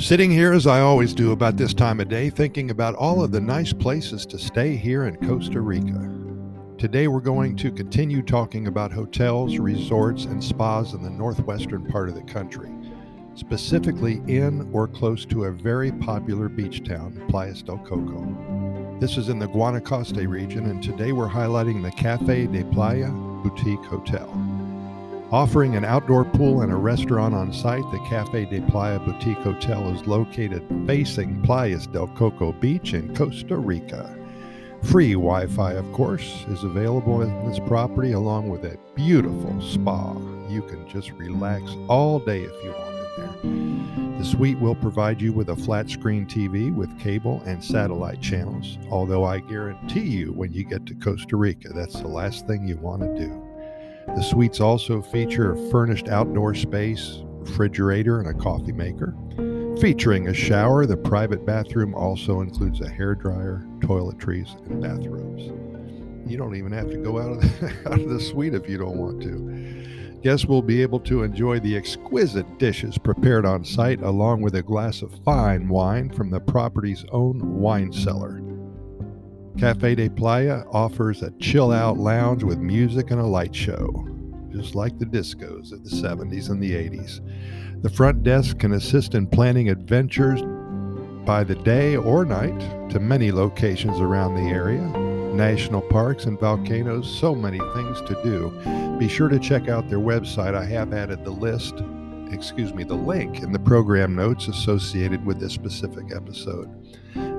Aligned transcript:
Sitting 0.00 0.30
here 0.30 0.54
as 0.54 0.66
I 0.66 0.80
always 0.80 1.12
do 1.12 1.32
about 1.32 1.58
this 1.58 1.74
time 1.74 2.00
of 2.00 2.08
day, 2.08 2.30
thinking 2.30 2.70
about 2.70 2.94
all 2.94 3.22
of 3.22 3.32
the 3.32 3.40
nice 3.40 3.74
places 3.74 4.24
to 4.26 4.38
stay 4.38 4.74
here 4.74 5.04
in 5.04 5.14
Costa 5.28 5.60
Rica. 5.60 6.10
Today 6.78 7.06
we're 7.06 7.20
going 7.20 7.54
to 7.56 7.70
continue 7.70 8.22
talking 8.22 8.66
about 8.66 8.92
hotels, 8.92 9.58
resorts, 9.58 10.24
and 10.24 10.42
spas 10.42 10.94
in 10.94 11.02
the 11.02 11.10
northwestern 11.10 11.84
part 11.84 12.08
of 12.08 12.14
the 12.14 12.22
country, 12.22 12.70
specifically 13.34 14.22
in 14.26 14.70
or 14.72 14.88
close 14.88 15.26
to 15.26 15.44
a 15.44 15.52
very 15.52 15.92
popular 15.92 16.48
beach 16.48 16.82
town, 16.82 17.12
Playas 17.28 17.62
del 17.62 17.76
Coco. 17.78 18.96
This 19.00 19.18
is 19.18 19.28
in 19.28 19.38
the 19.38 19.48
Guanacaste 19.48 20.26
region, 20.26 20.64
and 20.64 20.82
today 20.82 21.12
we're 21.12 21.28
highlighting 21.28 21.82
the 21.82 21.90
Cafe 21.90 22.46
de 22.46 22.64
Playa 22.72 23.10
Boutique 23.10 23.84
Hotel. 23.84 24.59
Offering 25.32 25.76
an 25.76 25.84
outdoor 25.84 26.24
pool 26.24 26.62
and 26.62 26.72
a 26.72 26.76
restaurant 26.76 27.36
on 27.36 27.52
site, 27.52 27.88
the 27.92 28.04
Cafe 28.08 28.46
de 28.46 28.60
Playa 28.62 28.98
Boutique 28.98 29.38
Hotel 29.38 29.88
is 29.90 30.04
located 30.04 30.64
facing 30.88 31.40
Playas 31.42 31.90
del 31.92 32.08
Coco 32.08 32.50
Beach 32.50 32.94
in 32.94 33.14
Costa 33.14 33.56
Rica. 33.56 34.12
Free 34.82 35.12
Wi 35.12 35.46
Fi, 35.46 35.74
of 35.74 35.92
course, 35.92 36.44
is 36.48 36.64
available 36.64 37.22
in 37.22 37.48
this 37.48 37.60
property 37.60 38.10
along 38.10 38.48
with 38.48 38.64
a 38.64 38.76
beautiful 38.96 39.60
spa. 39.60 40.14
You 40.48 40.62
can 40.62 40.88
just 40.88 41.12
relax 41.12 41.62
all 41.86 42.18
day 42.18 42.42
if 42.42 42.64
you 42.64 42.72
want 42.72 42.96
it 42.96 43.16
there. 43.16 44.18
The 44.18 44.24
suite 44.24 44.58
will 44.58 44.74
provide 44.74 45.20
you 45.20 45.32
with 45.32 45.50
a 45.50 45.56
flat 45.56 45.88
screen 45.88 46.26
TV 46.26 46.74
with 46.74 46.98
cable 46.98 47.40
and 47.46 47.62
satellite 47.62 48.20
channels, 48.20 48.78
although 48.90 49.22
I 49.22 49.38
guarantee 49.38 50.08
you 50.08 50.32
when 50.32 50.52
you 50.52 50.64
get 50.64 50.86
to 50.86 50.94
Costa 50.96 51.36
Rica, 51.36 51.68
that's 51.68 52.00
the 52.00 52.08
last 52.08 52.48
thing 52.48 52.66
you 52.66 52.78
want 52.78 53.02
to 53.02 53.16
do. 53.16 53.49
The 54.06 54.22
suites 54.22 54.60
also 54.60 55.02
feature 55.02 55.52
a 55.52 55.70
furnished 55.70 56.08
outdoor 56.08 56.54
space, 56.54 57.22
refrigerator, 57.40 58.20
and 58.20 58.28
a 58.28 58.34
coffee 58.34 58.72
maker. 58.72 59.14
Featuring 59.80 60.28
a 60.28 60.34
shower, 60.34 60.84
the 60.84 60.96
private 60.96 61.46
bathroom 61.46 61.94
also 61.94 62.40
includes 62.40 62.80
a 62.80 62.88
hair 62.88 63.14
dryer, 63.14 63.66
toiletries, 63.78 64.54
and 64.66 64.82
bathrobes. 64.82 65.44
You 66.30 66.36
don't 66.36 66.54
even 66.54 66.72
have 66.72 66.90
to 66.90 66.98
go 66.98 67.18
out 67.18 67.32
of 67.32 67.40
the, 67.40 67.66
out 67.86 68.00
of 68.00 68.08
the 68.08 68.20
suite 68.20 68.54
if 68.54 68.68
you 68.68 68.78
don't 68.78 68.98
want 68.98 69.22
to. 69.22 70.20
Guests 70.22 70.44
will 70.44 70.60
be 70.60 70.82
able 70.82 71.00
to 71.00 71.22
enjoy 71.22 71.60
the 71.60 71.74
exquisite 71.74 72.58
dishes 72.58 72.98
prepared 72.98 73.46
on 73.46 73.64
site 73.64 74.02
along 74.02 74.42
with 74.42 74.54
a 74.54 74.62
glass 74.62 75.00
of 75.00 75.18
fine 75.24 75.66
wine 75.66 76.10
from 76.10 76.28
the 76.28 76.40
property's 76.40 77.06
own 77.10 77.58
wine 77.58 77.90
cellar. 77.90 78.42
Cafe 79.58 79.94
de 79.94 80.08
Playa 80.08 80.64
offers 80.72 81.22
a 81.22 81.32
chill 81.32 81.72
out 81.72 81.98
lounge 81.98 82.42
with 82.42 82.58
music 82.58 83.10
and 83.10 83.20
a 83.20 83.26
light 83.26 83.54
show, 83.54 84.06
just 84.50 84.74
like 84.74 84.98
the 84.98 85.04
discos 85.04 85.72
of 85.72 85.84
the 85.84 85.90
70s 85.90 86.50
and 86.50 86.62
the 86.62 86.72
80s. 86.72 87.20
The 87.82 87.90
front 87.90 88.22
desk 88.22 88.58
can 88.58 88.72
assist 88.72 89.14
in 89.14 89.26
planning 89.26 89.68
adventures 89.68 90.42
by 91.26 91.44
the 91.44 91.56
day 91.56 91.96
or 91.96 92.24
night 92.24 92.58
to 92.90 93.00
many 93.00 93.32
locations 93.32 94.00
around 94.00 94.34
the 94.34 94.50
area, 94.50 94.80
national 95.34 95.82
parks 95.82 96.24
and 96.24 96.38
volcanoes, 96.38 97.08
so 97.18 97.34
many 97.34 97.58
things 97.74 98.00
to 98.02 98.20
do. 98.22 98.50
Be 98.98 99.08
sure 99.08 99.28
to 99.28 99.38
check 99.38 99.68
out 99.68 99.88
their 99.88 99.98
website. 99.98 100.54
I 100.54 100.64
have 100.64 100.92
added 100.92 101.24
the 101.24 101.30
list, 101.30 101.82
excuse 102.30 102.72
me, 102.72 102.84
the 102.84 102.94
link 102.94 103.42
in 103.42 103.52
the 103.52 103.58
program 103.58 104.14
notes 104.14 104.48
associated 104.48 105.24
with 105.24 105.40
this 105.40 105.52
specific 105.52 106.14
episode. 106.14 106.68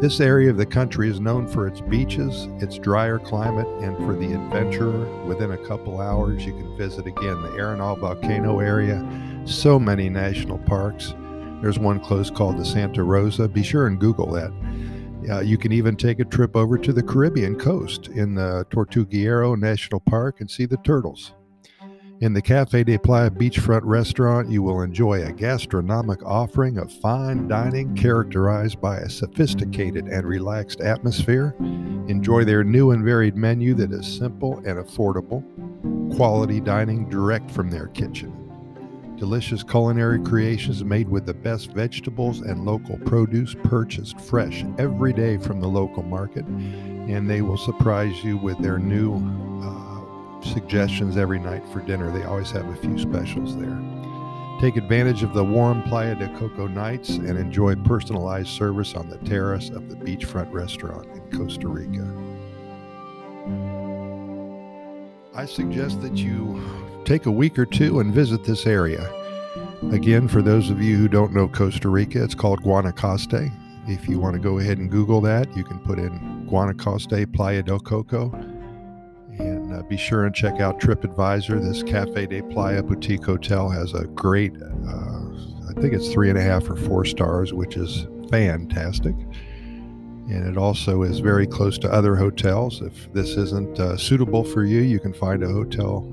This 0.00 0.20
area 0.20 0.48
of 0.48 0.56
the 0.56 0.64
country 0.64 1.10
is 1.10 1.18
known 1.18 1.48
for 1.48 1.66
its 1.66 1.80
beaches, 1.80 2.46
its 2.62 2.78
drier 2.78 3.18
climate, 3.18 3.66
and 3.82 3.96
for 3.96 4.14
the 4.14 4.32
adventurer. 4.32 5.04
Within 5.24 5.50
a 5.50 5.66
couple 5.66 6.00
hours, 6.00 6.46
you 6.46 6.52
can 6.52 6.76
visit 6.76 7.04
again 7.08 7.42
the 7.42 7.48
Arenal 7.48 7.98
volcano 7.98 8.60
area. 8.60 9.04
So 9.44 9.76
many 9.76 10.08
national 10.08 10.58
parks. 10.58 11.14
There's 11.60 11.80
one 11.80 11.98
close 11.98 12.30
called 12.30 12.58
the 12.58 12.64
Santa 12.64 13.02
Rosa. 13.02 13.48
Be 13.48 13.64
sure 13.64 13.88
and 13.88 13.98
Google 13.98 14.30
that. 14.34 14.52
Uh, 15.28 15.40
you 15.40 15.58
can 15.58 15.72
even 15.72 15.96
take 15.96 16.20
a 16.20 16.24
trip 16.24 16.54
over 16.54 16.78
to 16.78 16.92
the 16.92 17.02
Caribbean 17.02 17.58
coast 17.58 18.06
in 18.06 18.36
the 18.36 18.64
Tortuguero 18.70 19.58
National 19.58 19.98
Park 19.98 20.40
and 20.40 20.48
see 20.48 20.64
the 20.64 20.76
turtles. 20.78 21.32
In 22.20 22.32
the 22.32 22.42
Cafe 22.42 22.82
de 22.82 22.98
Playa 22.98 23.30
beachfront 23.30 23.82
restaurant, 23.84 24.50
you 24.50 24.60
will 24.60 24.82
enjoy 24.82 25.22
a 25.22 25.32
gastronomic 25.32 26.20
offering 26.24 26.76
of 26.76 26.92
fine 26.92 27.46
dining 27.46 27.94
characterized 27.94 28.80
by 28.80 28.96
a 28.96 29.08
sophisticated 29.08 30.06
and 30.08 30.26
relaxed 30.26 30.80
atmosphere. 30.80 31.54
Enjoy 32.08 32.42
their 32.42 32.64
new 32.64 32.90
and 32.90 33.04
varied 33.04 33.36
menu 33.36 33.72
that 33.74 33.92
is 33.92 34.04
simple 34.04 34.56
and 34.66 34.84
affordable. 34.84 35.44
Quality 36.16 36.58
dining 36.58 37.08
direct 37.08 37.52
from 37.52 37.70
their 37.70 37.86
kitchen. 37.86 38.34
Delicious 39.16 39.62
culinary 39.62 40.20
creations 40.20 40.82
made 40.82 41.08
with 41.08 41.24
the 41.24 41.34
best 41.34 41.70
vegetables 41.70 42.40
and 42.40 42.64
local 42.64 42.98
produce 42.98 43.54
purchased 43.62 44.20
fresh 44.20 44.64
every 44.76 45.12
day 45.12 45.38
from 45.38 45.60
the 45.60 45.68
local 45.68 46.02
market. 46.02 46.44
And 46.46 47.30
they 47.30 47.42
will 47.42 47.58
surprise 47.58 48.24
you 48.24 48.38
with 48.38 48.58
their 48.58 48.78
new 48.78 49.14
uh, 49.62 49.97
suggestions 50.42 51.16
every 51.16 51.38
night 51.38 51.62
for 51.72 51.80
dinner. 51.80 52.10
They 52.10 52.24
always 52.24 52.50
have 52.50 52.68
a 52.68 52.76
few 52.76 52.98
specials 52.98 53.56
there. 53.56 53.78
Take 54.60 54.76
advantage 54.76 55.22
of 55.22 55.34
the 55.34 55.44
warm 55.44 55.82
Playa 55.84 56.16
de 56.16 56.28
Coco 56.36 56.66
nights 56.66 57.10
and 57.10 57.38
enjoy 57.38 57.76
personalized 57.76 58.48
service 58.48 58.94
on 58.94 59.08
the 59.08 59.18
terrace 59.18 59.70
of 59.70 59.88
the 59.88 59.94
beachfront 59.94 60.52
restaurant 60.52 61.06
in 61.06 61.38
Costa 61.38 61.68
Rica. 61.68 62.04
I 65.32 65.46
suggest 65.46 66.02
that 66.02 66.16
you 66.16 66.60
take 67.04 67.26
a 67.26 67.30
week 67.30 67.56
or 67.56 67.66
two 67.66 68.00
and 68.00 68.12
visit 68.12 68.42
this 68.42 68.66
area. 68.66 69.08
Again, 69.92 70.26
for 70.26 70.42
those 70.42 70.70
of 70.70 70.82
you 70.82 70.96
who 70.96 71.06
don't 71.06 71.32
know 71.32 71.46
Costa 71.46 71.88
Rica, 71.88 72.24
it's 72.24 72.34
called 72.34 72.60
Guanacaste. 72.64 73.52
If 73.86 74.08
you 74.08 74.18
want 74.18 74.34
to 74.34 74.40
go 74.40 74.58
ahead 74.58 74.78
and 74.78 74.90
Google 74.90 75.20
that, 75.20 75.56
you 75.56 75.62
can 75.62 75.78
put 75.78 76.00
in 76.00 76.48
Guanacaste 76.50 77.32
Playa 77.32 77.62
del 77.62 77.78
Coco 77.78 78.30
be 79.88 79.96
sure 79.96 80.26
and 80.26 80.34
check 80.34 80.60
out 80.60 80.80
TripAdvisor. 80.80 81.62
This 81.62 81.82
Cafe 81.82 82.26
de 82.26 82.42
Playa 82.42 82.82
Boutique 82.82 83.24
Hotel 83.24 83.70
has 83.70 83.94
a 83.94 84.04
great, 84.08 84.52
uh, 84.60 85.20
I 85.68 85.72
think 85.80 85.94
it's 85.94 86.12
three 86.12 86.28
and 86.28 86.38
a 86.38 86.42
half 86.42 86.68
or 86.68 86.76
four 86.76 87.04
stars, 87.04 87.54
which 87.54 87.76
is 87.76 88.06
fantastic. 88.30 89.14
And 90.28 90.46
it 90.46 90.58
also 90.58 91.02
is 91.04 91.20
very 91.20 91.46
close 91.46 91.78
to 91.78 91.90
other 91.90 92.14
hotels. 92.16 92.82
If 92.82 93.10
this 93.14 93.30
isn't 93.30 93.80
uh, 93.80 93.96
suitable 93.96 94.44
for 94.44 94.64
you, 94.64 94.80
you 94.80 95.00
can 95.00 95.14
find 95.14 95.42
a 95.42 95.48
hotel, 95.48 96.06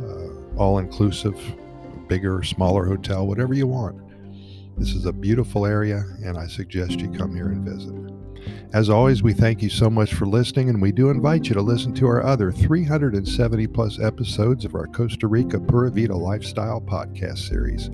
uh, 0.00 0.58
all 0.58 0.78
inclusive, 0.78 1.38
bigger, 2.08 2.42
smaller 2.42 2.86
hotel, 2.86 3.26
whatever 3.26 3.52
you 3.52 3.66
want. 3.66 4.00
This 4.78 4.94
is 4.94 5.04
a 5.04 5.12
beautiful 5.12 5.66
area, 5.66 6.04
and 6.24 6.38
I 6.38 6.46
suggest 6.46 7.00
you 7.00 7.10
come 7.10 7.34
here 7.34 7.48
and 7.48 7.66
visit. 7.66 8.05
As 8.72 8.90
always, 8.90 9.22
we 9.22 9.32
thank 9.32 9.62
you 9.62 9.68
so 9.68 9.88
much 9.88 10.14
for 10.14 10.26
listening, 10.26 10.68
and 10.68 10.82
we 10.82 10.92
do 10.92 11.10
invite 11.10 11.48
you 11.48 11.54
to 11.54 11.62
listen 11.62 11.94
to 11.94 12.06
our 12.06 12.22
other 12.22 12.52
370 12.52 13.66
plus 13.68 13.98
episodes 13.98 14.64
of 14.64 14.74
our 14.74 14.86
Costa 14.86 15.26
Rica 15.26 15.58
Pura 15.58 15.90
Vida 15.90 16.16
Lifestyle 16.16 16.80
podcast 16.80 17.38
series. 17.38 17.90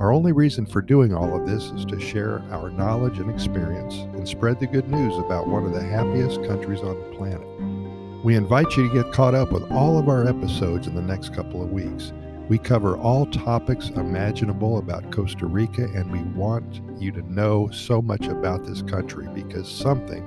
Our 0.00 0.12
only 0.12 0.32
reason 0.32 0.66
for 0.66 0.82
doing 0.82 1.14
all 1.14 1.36
of 1.36 1.46
this 1.46 1.70
is 1.70 1.84
to 1.84 2.00
share 2.00 2.40
our 2.50 2.68
knowledge 2.70 3.20
and 3.20 3.30
experience 3.30 3.94
and 3.94 4.26
spread 4.26 4.58
the 4.58 4.66
good 4.66 4.88
news 4.88 5.16
about 5.18 5.46
one 5.46 5.64
of 5.64 5.72
the 5.72 5.82
happiest 5.82 6.42
countries 6.44 6.80
on 6.80 6.98
the 6.98 7.16
planet. 7.16 8.24
We 8.24 8.34
invite 8.34 8.76
you 8.76 8.88
to 8.88 8.94
get 9.02 9.12
caught 9.12 9.34
up 9.34 9.52
with 9.52 9.70
all 9.70 9.98
of 9.98 10.08
our 10.08 10.26
episodes 10.26 10.86
in 10.86 10.94
the 10.94 11.02
next 11.02 11.32
couple 11.32 11.62
of 11.62 11.70
weeks. 11.70 12.12
We 12.48 12.58
cover 12.58 12.98
all 12.98 13.24
topics 13.24 13.88
imaginable 13.88 14.76
about 14.76 15.10
Costa 15.10 15.46
Rica, 15.46 15.84
and 15.84 16.12
we 16.12 16.20
want 16.38 16.82
you 17.00 17.10
to 17.12 17.22
know 17.32 17.70
so 17.70 18.02
much 18.02 18.26
about 18.26 18.66
this 18.66 18.82
country 18.82 19.26
because 19.34 19.66
something 19.66 20.22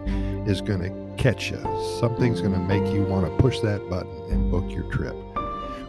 is 0.47 0.59
going 0.61 0.81
to 0.81 1.21
catch 1.21 1.51
you. 1.51 1.59
Something's 1.99 2.41
going 2.41 2.53
to 2.53 2.59
make 2.59 2.91
you 2.91 3.03
want 3.03 3.27
to 3.27 3.43
push 3.43 3.59
that 3.59 3.87
button 3.87 4.31
and 4.31 4.49
book 4.49 4.69
your 4.71 4.91
trip. 4.91 5.15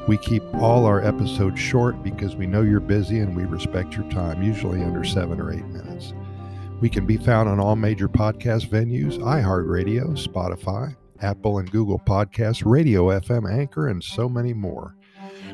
We 0.06 0.18
keep 0.18 0.42
all 0.56 0.84
our 0.84 1.02
episodes 1.02 1.58
short 1.60 2.02
because 2.02 2.36
we 2.36 2.46
know 2.46 2.60
you're 2.60 2.80
busy 2.80 3.20
and 3.20 3.34
we 3.34 3.44
respect 3.44 3.94
your 3.94 4.10
time, 4.10 4.42
usually 4.42 4.82
under 4.82 5.04
seven 5.04 5.40
or 5.40 5.50
eight 5.50 5.66
minutes. 5.66 6.12
We 6.82 6.90
can 6.90 7.06
be 7.06 7.16
found 7.16 7.48
on 7.48 7.58
all 7.58 7.74
major 7.74 8.08
podcast 8.08 8.68
venues 8.68 9.18
iHeartRadio, 9.18 10.10
Spotify, 10.22 10.94
Apple 11.20 11.58
and 11.58 11.70
Google 11.70 11.98
Podcasts, 11.98 12.62
Radio 12.64 13.06
FM, 13.06 13.50
Anchor, 13.50 13.88
and 13.88 14.02
so 14.04 14.28
many 14.28 14.52
more. 14.52 14.94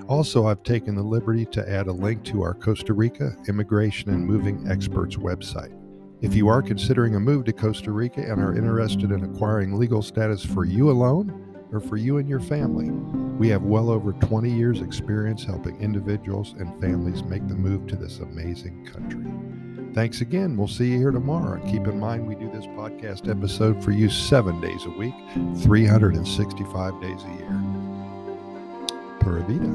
Also, 0.09 0.47
I've 0.47 0.63
taken 0.63 0.95
the 0.95 1.03
liberty 1.03 1.47
to 1.47 1.69
add 1.69 1.87
a 1.87 1.93
link 1.93 2.25
to 2.25 2.43
our 2.43 2.53
Costa 2.53 2.93
Rica 2.93 3.35
Immigration 3.49 4.11
and 4.11 4.27
Moving 4.27 4.69
Experts 4.69 5.17
website. 5.17 5.75
If 6.21 6.35
you 6.35 6.49
are 6.49 6.61
considering 6.61 7.15
a 7.15 7.21
move 7.21 7.45
to 7.47 7.53
Costa 7.53 7.91
Rica 7.91 8.21
and 8.21 8.43
are 8.43 8.55
interested 8.55 9.13
in 9.13 9.25
acquiring 9.25 9.79
legal 9.79 10.03
status 10.03 10.45
for 10.45 10.65
you 10.65 10.91
alone 10.91 11.69
or 11.73 11.81
for 11.81 11.97
you 11.97 12.19
and 12.19 12.29
your 12.29 12.41
family, 12.41 12.91
we 13.39 13.49
have 13.49 13.63
well 13.63 13.91
over 13.91 14.13
20 14.13 14.51
years' 14.51 14.83
experience 14.83 15.43
helping 15.43 15.81
individuals 15.81 16.55
and 16.59 16.81
families 16.83 17.23
make 17.25 17.47
the 17.49 17.55
move 17.55 17.87
to 17.87 17.97
this 17.97 18.19
amazing 18.19 18.87
country. 18.87 19.25
Thanks 19.95 20.21
again. 20.21 20.57
We'll 20.57 20.69
see 20.69 20.91
you 20.93 20.99
here 20.99 21.13
tomorrow. 21.13 21.61
And 21.61 21.71
keep 21.71 21.87
in 21.87 21.99
mind, 21.99 22.27
we 22.27 22.35
do 22.35 22.51
this 22.51 22.67
podcast 22.67 23.31
episode 23.31 23.83
for 23.83 23.93
you 23.93 24.11
seven 24.11 24.61
days 24.61 24.85
a 24.85 24.91
week, 24.91 25.15
365 25.63 27.01
days 27.01 27.23
a 27.23 27.39
year. 27.39 27.74
Pura 29.25 29.41
Vida. 29.41 29.71